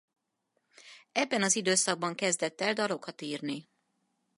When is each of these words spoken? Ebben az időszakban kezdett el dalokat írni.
Ebben 1.11 1.43
az 1.43 1.55
időszakban 1.55 2.15
kezdett 2.15 2.61
el 2.61 2.73
dalokat 2.73 3.21
írni. 3.21 3.69